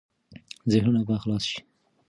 ذهنونه 0.71 1.01
به 1.07 1.15
خلاص 1.23 1.43
شي. 1.49 1.61